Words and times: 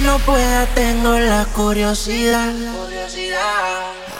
no 0.00 0.18
pueda, 0.20 0.66
tengo 0.74 1.18
la 1.18 1.44
curiosidad. 1.46 2.52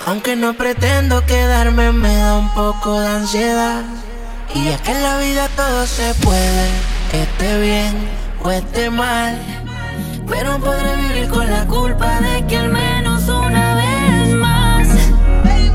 Aunque 0.07 0.37
no 0.37 0.55
pretendo 0.55 1.25
quedarme, 1.27 1.93
me 1.93 2.15
da 2.17 2.37
un 2.37 2.53
poco 2.55 3.01
de 3.01 3.07
ansiedad. 3.07 3.83
Y 4.55 4.69
es 4.69 4.81
que 4.81 4.93
en 4.93 5.03
la 5.03 5.19
vida 5.19 5.49
todo 5.57 5.87
se 5.87 6.15
puede, 6.15 6.69
esté 7.13 7.61
bien 7.61 8.09
o 8.43 8.51
esté 8.51 8.91
mal. 8.91 9.39
Pero 10.29 10.59
podré 10.59 10.97
vivir 10.97 11.29
con 11.29 11.51
la 11.51 11.67
culpa 11.67 12.21
de 12.21 12.47
que 12.47 12.57
al 12.57 12.71
menos 12.71 13.29
una 13.29 13.75
vez 13.75 14.35
más 14.35 14.89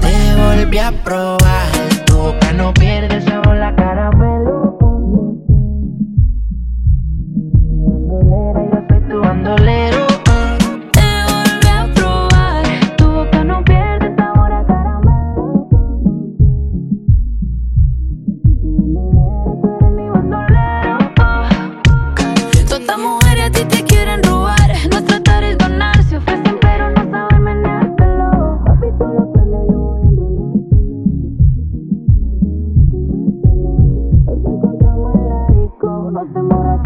te 0.01 0.35
volví 0.35 0.77
a 0.79 0.91
probar. 1.03 1.84
pag 36.15 36.84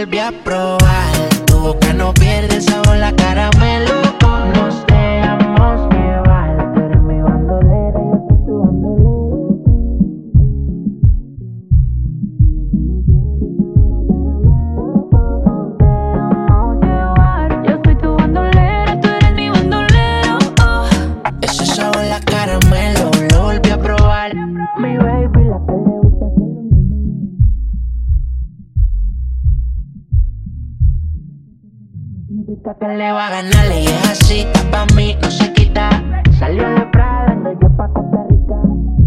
volví 0.00 0.18
a 0.18 0.32
probar. 0.44 1.28
Tu 1.46 1.58
boca 1.58 1.92
no 1.92 2.12
pierde 2.14 2.60
sabor, 2.60 2.96
la 2.96 3.12
caramelo. 3.12 3.99
Significa 32.50 32.74
que 32.80 32.88
le 32.88 33.12
va 33.12 33.28
a 33.28 33.30
ganar 33.30 33.66
y 33.70 33.86
es 33.86 34.10
así, 34.10 34.44
pa' 34.72 34.84
mí 34.96 35.16
no 35.22 35.30
se 35.30 35.52
quita. 35.52 35.88
Salió 36.36 36.68
de 36.68 36.80
Prada, 36.86 37.26
ando 37.28 37.52
yo 37.52 37.76
pa' 37.76 37.86
Costa 37.94 38.24
Rica. 38.28 38.54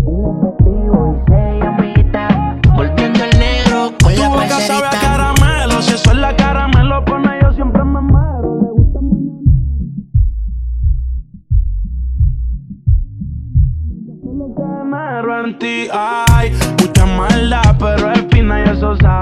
Un 0.05 0.47
efectivo 0.47 1.13
y 1.13 1.29
seis 1.29 1.63
amiguitas. 1.65 2.31
Volviendo 2.73 3.21
el 3.21 3.37
negro 3.37 3.91
con 4.01 4.15
la 4.15 4.29
boca 4.29 4.59
sabe 4.61 4.87
a 4.87 4.91
caramelo, 4.91 5.81
si 5.81 5.93
eso 5.93 6.11
es 6.11 6.17
la 6.19 6.33
caramelo 6.37 7.03
pone 7.03 7.37
yo 7.41 7.51
siempre 7.51 7.83
me 7.83 7.99
muero. 7.99 8.61
Le 8.61 8.69
gusta 8.71 8.99
Solo 14.23 14.55
que 14.55 14.63
me 14.85 15.49
en 15.49 15.59
ti, 15.59 15.87
ay, 15.91 16.53
mucha 16.79 17.05
maldad, 17.05 17.75
pero 17.77 18.09
es 18.13 18.25
fina 18.31 18.61
y 18.61 18.69
eso 18.69 18.95
sabe 18.95 19.12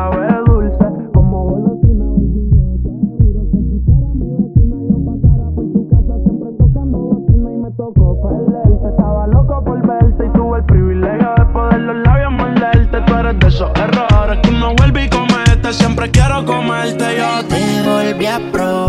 Te 18.31 18.37
volví 18.37 18.80